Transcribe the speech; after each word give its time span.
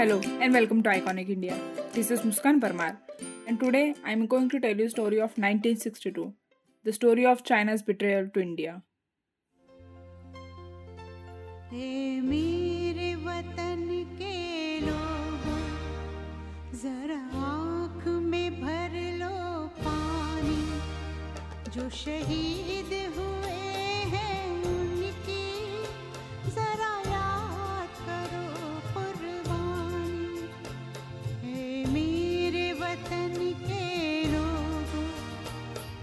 Hello 0.00 0.18
and 0.40 0.54
welcome 0.54 0.82
to 0.84 0.88
Iconic 0.88 1.28
India. 1.28 1.54
This 1.92 2.10
is 2.10 2.22
Muskan 2.22 2.58
Parmar 2.58 2.96
and 3.46 3.60
today 3.60 3.94
I 4.02 4.12
am 4.12 4.26
going 4.26 4.48
to 4.48 4.58
tell 4.58 4.74
you 4.74 4.86
a 4.86 4.88
story 4.88 5.18
of 5.18 5.36
1962, 5.36 6.32
the 6.84 6.92
story 6.94 7.26
of 7.26 7.44
China's 7.44 7.82
betrayal 7.82 8.28
to 8.28 8.40
India. 8.40 8.82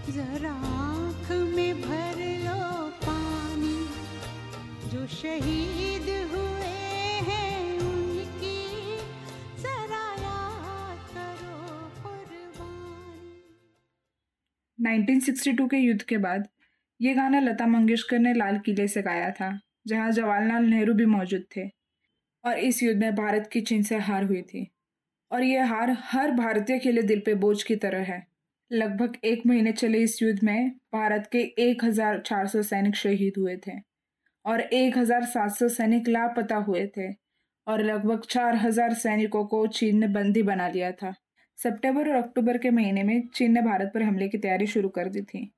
जरा 0.08 0.52
आँख 0.52 1.30
में 1.30 1.82
भर 1.82 2.18
लो 2.18 2.90
पानी। 2.90 3.88
जो 4.90 5.06
शहीद 5.06 6.02
हुए 6.02 6.76
हैं 7.28 7.78
उनकी, 7.78 8.66
जरा 9.62 10.22
याद 10.22 10.98
करो 11.14 11.92
कुर्बानी। 12.02 14.84
1962 14.84 15.68
के 15.68 15.76
युद्ध 15.76 16.02
के 16.02 16.16
बाद 16.16 16.48
ये 17.00 17.14
गाना 17.14 17.40
लता 17.40 17.66
मंगेशकर 17.66 18.18
ने 18.18 18.34
लाल 18.34 18.58
किले 18.58 18.88
से 18.88 19.02
गाया 19.02 19.30
था, 19.30 19.60
जहाँ 19.86 20.12
जवाहरलाल 20.12 20.64
नेहरू 20.64 20.94
भी 20.94 21.06
मौजूद 21.06 21.44
थे। 21.56 21.70
और 22.44 22.58
इस 22.58 22.82
युद्ध 22.82 23.00
में 23.00 23.14
भारत 23.14 23.50
की 23.52 23.60
चीन 23.60 23.82
से 23.82 23.96
हार 23.96 24.24
हुई 24.24 24.42
थी। 24.42 24.70
और 25.32 25.42
ये 25.42 25.60
हार 25.60 25.96
हर 26.00 26.30
भारतीय 26.30 26.78
के 26.78 26.92
लिए 26.92 27.02
दिल 27.02 27.22
पे 27.26 27.34
बोझ 27.34 27.62
की 27.62 27.76
तरह 27.76 27.98
है। 27.98 28.37
लगभग 28.70 29.16
एक 29.24 29.42
महीने 29.46 29.72
चले 29.72 29.98
इस 29.98 30.22
युद्ध 30.22 30.40
में, 30.44 30.70
भारत 30.92 31.28
के 31.32 31.42
1400 31.58 32.62
सैनिक 32.62 32.96
शहीद 32.96 33.32
हुए 33.38 33.56
थे 33.56 33.72
और 34.44 34.60
1700 34.60 35.68
सैनिक 35.68 36.08
लापता 36.08 36.56
हुए 36.56 36.86
थे 36.96 37.12
और 37.66 37.82
लगभग 37.82 38.20
4000 38.20 38.94
सैनिकों 38.94 39.44
को 39.44 39.66
चीन 39.66 39.98
ने 39.98 40.08
बंदी 40.08 40.42
बना 40.42 40.68
लिया 40.68 40.92
था। 40.92 41.14
सितंबर 41.56 42.08
और 42.08 42.14
अक्टूबर 42.14 42.58
के 42.58 42.70
महीने 42.70 43.02
में 43.02 43.28
चीन 43.28 43.52
ने 43.52 43.62
भारत 43.62 43.90
पर 43.94 44.02
हमले 44.02 44.28
की 44.28 44.38
तैयारी 44.38 44.66
शुरू 44.66 44.88
कर 44.88 45.08
दी 45.08 45.22
थी। 45.22 45.52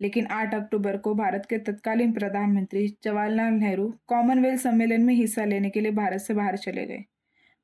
लेकिन 0.00 0.26
8 0.26 0.54
अक्टूबर 0.54 0.96
को 0.96 1.14
भारत 1.14 1.46
के 1.50 1.58
तत्कालीन 1.58 2.12
प्रधानमंत्री 2.12 2.96
जवाहरलाल 3.04 3.52
नेहरू 3.52 3.94
कॉमनवेल्थ 4.06 4.60
सम्मेलन 4.60 5.02
में 5.02 5.14
हिस्सा 5.14 5.44
लेने 5.44 5.70
के 5.70 5.80
लिए 5.80 5.92
भारत 5.92 6.20
से 6.20 6.34
बाहर 6.34 6.56
चले 6.56 6.86
गए। 6.86 7.04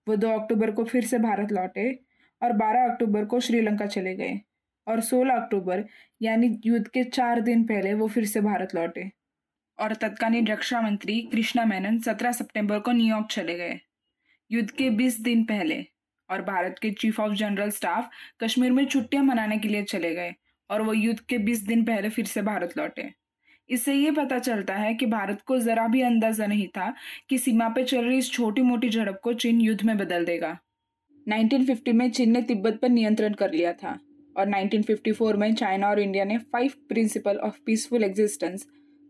वो 0.07 0.17
2 0.17 0.29
अक्टूबर 0.31 0.71
को 0.71 0.85
फिर 0.85 1.05
से 1.05 1.19
भारत 1.19 1.53
लौटे 1.53 1.91
और 2.43 2.53
12 2.53 2.91
अक्टूबर 2.91 3.25
को 3.25 3.41
श्रीलंका 3.41 3.87
चले 3.87 4.15
गए। 4.17 4.41
और 4.87 5.01
16 5.01 5.35
अक्टूबर, 5.35 5.85
यानी 6.23 6.61
युद्ध 6.67 6.89
के 6.89 7.05
चार 7.05 7.41
दिन 7.41 7.65
पहले, 7.65 7.95
वो 7.95 8.09
फिर 8.09 8.25
से 8.25 8.41
भारत 8.41 8.75
लौटे। 8.75 9.11
और 9.79 9.95
तत्कालीन 9.95 10.47
रक्षा 10.47 10.81
मंत्री 10.81 11.21
कृष्णा 11.21 11.65
मेनन 11.65 11.99
17 11.99 12.33
सितंबर 12.33 12.79
को 12.79 12.93
न्यूयॉर्क 12.93 13.27
चले 13.31 13.55
गए। 13.55 13.81
युद्ध 14.51 14.71
के 14.71 14.91
20 14.91 15.21
दिन 15.21 15.45
पहले, 15.45 15.87
और 16.31 16.43
भारत 16.43 16.79
के 16.83 16.91
chief 16.91 17.21
of 17.21 17.33
general 17.33 17.71
staff 17.71 18.11
Kashmir 18.43 18.73
में 18.73 18.87
छुट्टियाँ 18.87 19.25
मनाने 19.25 19.59
के 19.59 19.69
लिए 19.69 19.83
चले 19.83 20.15
गए, 20.15 20.35
और 20.71 20.83
वो 20.83 20.93
युद्ध 20.93 21.21
के 21.21 21.39
20 21.39 21.63
दिन 21.63 21.85
पहले 21.85 22.09
फिर 22.09 22.25
से 22.25 22.43
भारत 22.43 22.79
लौटे। 22.79 23.13
इससे 23.69 23.95
ये 23.95 24.11
पता 24.11 24.39
चलता 24.39 24.75
है 24.75 24.95
कि 24.95 25.07
भारत 25.07 25.43
को 25.43 25.59
जरा 25.59 25.89
भी 25.89 26.03
अंदाज़ा 26.03 26.47
नहीं 26.47 26.69
था 26.69 26.95
कि 27.29 27.39
सीमा 27.39 27.69
पे 27.69 27.85
चल 27.85 28.05
रही 28.05 28.19
इस 28.19 28.33
छोटी 28.33 28.63
मोटी 28.63 28.89
झड़प 28.89 29.21
को 29.23 29.33
चीन 29.33 29.61
युद्ध 29.61 29.83
में 29.83 29.99
बदल 29.99 30.25
देगा। 30.25 30.59
1950 31.27 31.93
में 31.93 32.11
चीन 32.11 32.33
ने 32.33 32.43
तिब्बत 32.43 32.79
पर 32.83 32.89
नियंत्रण 32.89 33.35
कर 33.35 33.53
लिया 33.53 33.73
था। 33.73 33.99
और 34.37 34.49
1954 34.49 35.37
में 35.37 35.55
चाइना 35.55 35.89
और 35.91 36.01
इंडिया 36.01 36.25
ने 36.25 36.39
five 36.53 36.73
principle 36.89 37.37
of 37.39 37.59
peaceful 37.67 38.05
existence 38.05 38.67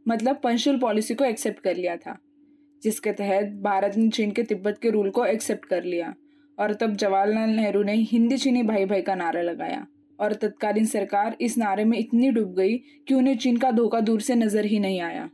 मतलब 0.07 0.41
पंचुअल 0.43 0.79
पॉलिसी 0.79 1.15
को 1.15 1.25
एक्सेप्ट 1.25 1.61
कर 1.61 1.77
लिया 1.77 1.97
था, 1.97 2.17
जिसके 2.83 3.13
तहत 3.13 3.53
भारत 3.63 3.97
ने 3.97 4.09
चीन 4.11 4.31
के 4.31 4.43
तिब्बत 4.43 4.79
के 4.83 4.91
रूल 4.91 5.11
को 5.11 5.25
एक्सेप्ट 5.27 5.65
कर 5.65 5.85
लिया 5.85 6.15
और 6.59 6.75
तब 6.75 6.97
जवाहरलाल 6.97 7.51
नेहरू 7.51 7.83
ने 7.83 7.95
हिंदी 8.03 8.37
चीनी 8.39 8.63
भाई 8.63 8.85
भाई 8.85 9.03
का 9.03 9.15
नारा 9.15 9.43
लगाया 9.43 9.87
और 10.19 10.33
तत्कालीन 10.35 10.87
सरकार 10.87 11.37
इस 11.41 11.57
नारे 11.59 11.85
में 11.85 11.99
इतनी 11.99 12.31
डूब 12.31 12.55
गई 12.55 12.77
कि 13.09 13.15
उन्हें 13.15 13.37
चीन 13.39 13.57
का 13.57 13.71
धोखा 13.71 14.01
दूर 14.01 14.21
से 14.21 14.35
नज़र 14.35 14.65
ही 14.65 14.79
नहीं 14.79 15.01
आया। 15.01 15.29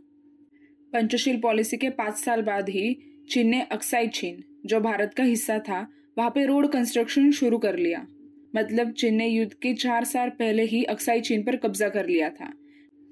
पंचशील 0.93 1.41
पॉलिसी 1.41 1.77
के 1.77 1.91
पाँच 1.91 2.17
साल 2.17 2.43
बाद 2.43 2.69
ही 2.69 2.95
चीन 3.31 3.49
ने 3.49 3.61
अक्साई 3.63 4.09
चीन 4.09 4.43
जो 4.67 4.81
भारत 4.81 5.15
का 5.15 5.25
हिस्सा 5.25 5.59
था, 5.59 5.87
वहाँ 6.19 6.31
पे 6.31 6.45
रोड 6.47 6.67
कंस्ट्रक्शन 6.69 7.31
शुरू 7.33 7.59
कर 7.59 7.77
लिया। 7.77 8.07
मतलब 8.55 8.91
चीन 8.93 9.15
ने 9.15 9.27
युद्ध 9.27 9.53
के 9.53 9.75
चार 9.75 10.05
साल 10.05 10.29
पहले 10.29 10.63
ही 10.63 10.83
अक्साई 10.85 11.21
चीन 11.21 11.43
पर 11.43 11.57
कब्जा 11.57 11.89
कर 11.89 12.07
लिया 12.07 12.29
था। 12.31 12.53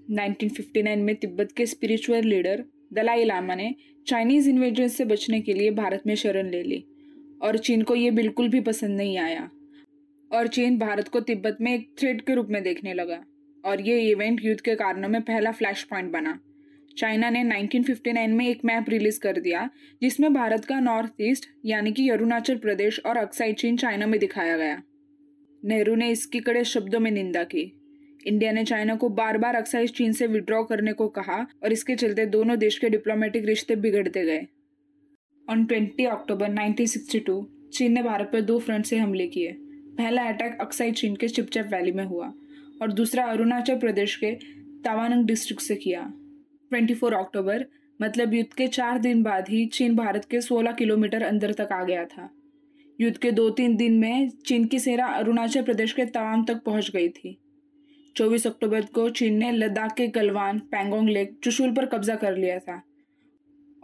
1959 0.09 0.97
में 0.97 1.15
तिब्बत 1.17 1.53
के 1.53 1.67
स्पिरिचुअल 1.67 2.25
लीडर 2.25 2.65
दलाई 2.93 3.25
लामा 3.25 3.55
ने 3.55 3.75
चाइनीज़ 4.07 4.49
इन्वेजन 4.51 4.89
से 4.89 5.05
बचने 5.05 5.41
के 5.41 5.53
लिए 5.53 5.71
भारत 5.71 6.03
में 6.07 6.15
शरण 6.15 6.51
ले 6.51 6.63
ली 6.63 6.85
और 7.43 7.59
चीन 7.59 7.83
को 7.83 7.95
ये 7.95 8.11
बिल्कुल 8.11 8.49
भी 8.49 8.61
पसंद 8.61 8.97
नहीं 8.97 9.19
आया 9.19 9.49
और 10.31 10.47
चीन 10.47 10.79
भारत 10.79 11.09
को 11.09 11.21
तिब्बत 11.21 11.57
में 11.61 11.73
एक 11.75 11.89
थ्रेड 11.99 12.21
के 12.21 12.35
रूप 12.35 12.49
में 12.51 12.63
देखने 12.63 12.95
लगा 12.95 13.25
और 13.65 13.81
ये 13.81 14.01
इवेंट 14.01 14.45
युद्ध 14.45 14.61
के 14.61 14.75
कारणों 14.75 15.09
में 15.09 15.21
पहला 15.23 15.53
फ्लैश 15.53 15.83
पॉइंट 15.83 16.11
बना। 16.13 16.39
चाइना 16.99 17.31
ने 17.31 17.43
1959 17.45 18.29
में 18.29 18.47
एक 18.49 18.65
मैप 18.65 18.89
रिलीज़ 18.89 19.21
कर 19.21 19.41
दिया 19.41 19.69
जिसमें 20.03 20.33
भारत 20.35 20.65
का 20.65 20.81
नॉर्थ 20.81 21.21
ईस्ट 21.21 21.49
यानी 21.65 21.93
कि 21.93 22.09
अरुणाचल 22.09 22.57
प्रदेश 22.57 23.01
और 23.07 23.17
अक्साई 23.17 23.53
चीन 23.53 23.77
चाइना 23.77 24.07
में 24.07 24.19
दिखाया 24.21 24.57
गया। 24.57 24.83
नेहरू 25.65 25.95
ने 25.95 26.11
इसकी 26.11 26.41
कड़े 26.41 26.65
शब्दों 26.65 27.01
में 27.01 27.11
निंदा 27.11 27.45
की। 27.45 27.73
इंडिया 28.27 28.53
ने 28.53 28.65
चाइना 28.65 28.95
को 28.95 29.09
बार 29.09 29.39
बार 29.39 29.55
अक्साई 29.55 29.87
चीन 29.87 30.13
से 30.13 30.27
विड्रॉ 30.27 30.63
करने 30.65 30.93
को 30.93 31.09
कहा 31.09 31.47
और 31.63 31.73
इसके 31.73 31.97
चलते 31.97 32.27
दोनों 32.27 32.59
देश 32.59 32.79
के 32.79 32.89
डिप्लोमेटिक 32.91 33.45
रिश्ते 33.45 33.77
बिगड़ते 33.77 34.25
गए। 34.25 34.47
ऑन 35.51 35.65
20 35.65 36.07
अक्टूबर 36.07 36.49
1962 36.49 37.45
चीन 37.73 37.93
ने 37.93 38.03
भारत 38.03 38.31
पर 38.33 38.41
दो 38.41 38.59
फ्रंट 38.59 38.85
से 38.85 38.99
हमले 38.99 39.27
किए। 39.27 39.53
पहला 39.99 40.23
अटैक 40.23 40.59
अक्साई 40.61 40.93
चीन 40.93 41.17
के 41.17 41.29
चिपचप 41.29 41.69
वैली 41.73 41.93
में 41.93 42.05
हुआ 42.05 42.33
और 42.83 42.93
दूसरा 42.93 43.25
अरुणाचल 43.25 43.79
प्रदेश 43.79 44.17
के 44.17 44.35
तवानंग 44.85 45.27
डिस्ट्रिक्ट 45.27 45.63
से 45.63 45.77
किया। 45.77 46.13
24 46.73 47.15
अक्टूबर 47.15 47.67
मतलब 48.03 48.35
युद्ध 48.35 48.53
के 48.55 48.67
चार 48.67 48.99
दिन 48.99 49.23
बाद 49.23 49.49
ही 49.49 49.67
चीन 49.67 49.97
भारत 49.97 50.25
के 50.25 50.41
16 50.41 50.73
किलोमीटर 50.73 51.23
अंदर 51.23 51.53
तक 51.53 51.69
आ 51.73 51.85
गया 51.85 52.05
था। 52.05 52.31
युद्ध 53.01 53.17
के 53.17 53.31
दो 53.31 53.49
तीन 53.51 53.77
दिन 53.77 53.93
में 53.99 54.29
चीन 54.47 54.65
की 54.65 54.79
सेना 54.79 55.07
अरुणाचल 55.07 55.63
प्रदेश 55.63 55.93
के 55.93 56.05
तवांग 56.05 56.47
तक 56.47 56.63
पहुँच 56.63 56.91
गई 56.91 57.09
थी। 57.09 57.37
24 58.17 58.47
अक्टूबर 58.47 58.85
को 58.85 59.09
चीन 59.11 59.37
ने 59.39 59.53
लद्दाख 59.53 59.95
के 59.97 60.07
गलवान 60.09 60.59
पैंगोंग 60.59 61.09
लेक 61.09 61.39
चुशुल 61.45 61.73
पर 61.73 61.87
कब्जा 61.87 62.15
कर 62.15 62.37
लिया 62.37 62.59
था 62.59 62.83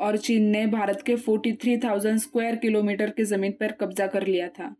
और 0.00 0.16
चीन 0.16 0.42
ने 0.42 0.66
भारत 0.66 1.02
के 1.06 1.16
43,000 1.16 2.18
स्क्वायर 2.18 2.56
किलोमीटर 2.56 3.10
की 3.10 3.24
ज़मीन 3.24 3.52
पर 3.52 3.72
कब्जा 3.72 4.06
कर 4.06 4.26
लिया 4.26 4.48
था। 4.48 4.74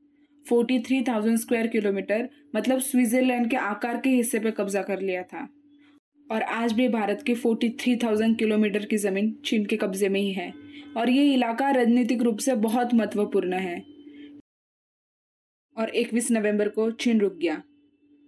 43,000 0.47 1.37
स्क्वायर 1.37 1.67
किलोमीटर 1.67 2.29
मतलब 2.57 2.81
स्विट्जरलैंड 2.81 3.51
के 3.51 3.57
आकार 3.57 4.01
के 4.01 4.11
हिस्से 4.11 4.39
पर 4.39 4.51
कब्जा 4.51 4.83
कर 4.83 5.01
लिया 5.01 5.23
था 5.23 5.49
और 6.31 6.43
आज 6.43 6.73
भी 6.73 6.89
भारत 6.89 7.23
की 7.23 7.35
43,000 7.37 8.35
किलोमीटर 8.35 8.85
की 8.85 8.97
ज़मीन 8.99 9.35
चीन 9.45 9.65
के 9.65 9.77
कब्जे 9.77 10.09
में 10.09 10.21
ही 10.21 10.33
है 10.33 10.53
और 10.97 11.11
ये 11.11 11.33
इलाका 11.35 11.71
राजनीतिक 11.71 12.23
रूप 12.23 12.39
से 12.39 12.55
बहुत 12.55 12.95
महत्वपूर्ण 12.95 13.53
है। 13.53 13.96
और 15.79 15.89
21 15.89 16.31
नवंबर 16.31 16.69
को 16.69 16.91
चीन 16.91 17.21
रुक 17.21 17.37
गया 17.37 17.63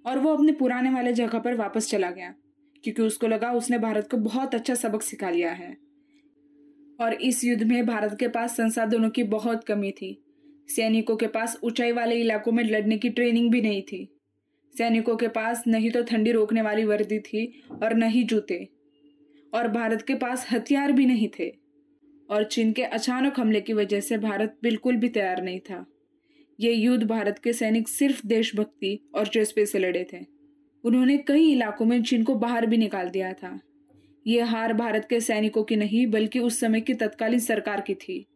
और 0.06 0.18
वो 0.18 0.34
अपने 0.34 0.52
पुराने 0.52 0.90
वाले 0.90 1.12
जगह 1.12 1.38
पर 1.38 1.54
वापस 1.54 1.90
चला 1.90 2.10
गया, 2.10 2.34
क्योंकि 2.84 3.02
उसको 3.02 3.26
लगा 3.26 3.52
उसने 3.52 3.78
भारत 3.78 4.08
को 4.10 4.16
बहुत 4.16 4.54
अच्छा 4.54 4.74
सबक 4.74 5.02
सिखा 5.02 5.30
लिया 5.30 5.52
है। 5.52 5.76
और 7.00 7.14
इस 7.14 7.44
युद्ध 7.44 7.62
में 7.62 7.86
भारत 7.86 8.16
के 8.20 8.28
पास 8.28 8.56
संसाधनों 8.56 9.10
की 9.10 9.22
बहुत 9.22 9.64
कमी 9.64 9.90
थी। 9.90 10.24
सैनिकों 10.68 11.16
के 11.16 11.26
पास 11.26 11.58
ऊंचाई 11.64 11.92
वाले 11.92 12.16
इलाकों 12.16 12.52
में 12.52 12.64
लड़ने 12.64 12.98
की 12.98 13.08
ट्रेनिंग 13.08 13.50
भी 13.50 13.60
नहीं 13.60 13.82
थी। 13.82 14.18
सैनिकों 14.78 15.16
के 15.16 15.28
पास 15.28 15.64
नहीं 15.66 15.90
तो 15.90 16.02
ठंडी 16.02 16.32
रोकने 16.32 16.62
वाली 16.62 16.84
वर्दी 16.84 17.18
थी 17.18 17.62
और 17.82 17.94
न 17.94 18.02
ही 18.02 18.22
जूते। 18.22 18.68
और 19.54 19.68
भारत 19.68 20.02
के 20.02 20.14
पास 20.14 20.46
हथियार 20.52 20.92
भी 20.92 21.06
नहीं 21.06 21.28
थे। 21.38 21.52
और 22.30 22.44
चीन 22.44 22.72
के 22.72 22.82
अचानक 22.82 23.40
हमले 23.40 23.60
की 23.60 23.72
वजह 23.72 24.00
से 24.00 24.18
भारत 24.18 24.56
बिल्कुल 24.62 24.96
भी 24.96 25.08
तैयार 25.08 25.42
नहीं 25.42 25.60
था। 25.60 25.86
ये 26.60 26.72
युद्ध 26.72 27.04
भारत 27.04 27.38
के 27.38 27.52
सैनिक 27.52 27.88
सिर्फ़ 27.88 28.26
देशभक्ति 28.26 29.10
और 29.14 29.28
जज्बे 29.28 29.66
से 29.66 29.78
लड़े 29.78 30.06
थे। 30.12 30.18
उन्होंने 30.84 31.18
कई 31.18 31.52
इलाकों 31.52 31.84
में 31.84 32.02
चीन 32.02 32.24
को 32.24 32.34
बाहर 32.34 32.66
भी 32.66 32.76
निकाल 32.76 33.08
दिया 33.08 33.32
था। 33.32 33.60
ये 34.26 34.40
हार 34.40 34.72
भारत 34.72 35.06
के 35.10 35.20
सैनिकों 35.20 35.64
की 35.64 35.76
नहीं, 35.76 36.06
बल्कि 36.06 36.38
उस 36.38 36.60
समय 36.60 36.80
की 36.80 36.94
तत्कालीन 36.94 37.40
सरकार 37.40 37.80
की 37.80 37.94
थी। 37.94 38.26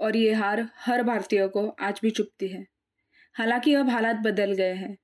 और 0.00 0.16
ये 0.16 0.32
हार 0.32 0.68
हर 0.76 1.02
भारतीय 1.02 1.46
को 1.46 1.68
आज 1.68 2.00
भी 2.02 2.10
चुपती 2.10 2.48
है। 2.48 2.66
हालाँकि 3.34 3.74
अब 3.74 3.88
हालात 3.88 4.16
बदल 4.16 4.52
गए 4.52 4.72
हैं। 4.72 4.98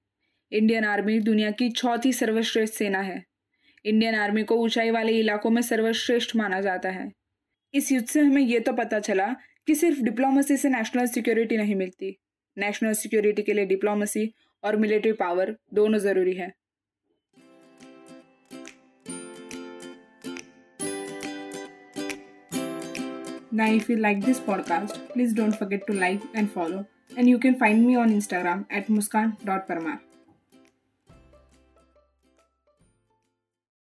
इंडियन 0.52 0.84
आर्मी 0.84 1.18
दुनिया 1.18 1.50
की 1.50 1.70
चौथी 1.70 2.12
सर्वश्रेष्ठ 2.12 2.74
सेना 2.74 3.00
है। 3.00 3.24
इंडियन 3.84 4.14
आर्मी 4.14 4.42
को 4.42 4.54
ऊंचाई 4.54 4.90
वाले 4.90 5.18
इलाकों 5.18 5.50
में 5.50 5.62
सर्वश्रेष्ठ 5.62 6.36
माना 6.36 6.60
जाता 6.60 6.88
है। 6.88 7.12
इस 7.74 7.92
युद्ध 7.92 8.08
से 8.08 8.20
हमें 8.20 8.42
यह 8.42 8.60
तो 8.60 8.72
पता 8.72 8.98
चला 8.98 9.36
कि 9.66 9.74
सिर्फ़ 9.74 10.00
डिप्लोमेसी 10.00 10.56
से 10.56 10.68
नेशनल 10.68 11.06
सिक्योरिटी 11.06 11.56
नहीं 11.56 11.74
मिलती। 11.74 12.18
नेशनल 12.58 12.92
सिक्योरिटी 12.94 13.42
के 13.42 13.52
लिए 13.52 13.66
डिप्लोमेसी 13.66 14.32
और 14.64 14.76
मिलिट्री 14.76 15.12
पावर 15.22 15.56
दोनों 15.74 15.98
ज़रूरी 15.98 16.32
है 16.36 16.52
Now, 23.52 23.66
if 23.72 23.88
you 23.88 23.96
like 23.96 24.18
this 24.22 24.38
podcast, 24.38 24.96
please 25.12 25.32
don't 25.32 25.56
forget 25.56 25.86
to 25.86 25.94
like 25.94 26.20
and 26.34 26.50
follow. 26.52 26.86
And 27.16 27.26
you 27.26 27.38
can 27.38 27.54
find 27.58 27.86
me 27.86 27.96
on 27.96 28.10
Instagram 28.10 28.66
at 28.70 28.88
muskan.parmar. 28.88 29.94